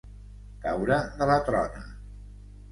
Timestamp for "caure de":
0.63-1.29